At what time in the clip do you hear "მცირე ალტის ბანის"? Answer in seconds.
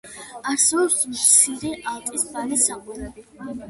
1.13-2.69